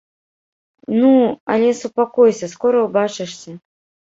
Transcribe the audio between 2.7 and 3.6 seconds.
ўбачышся.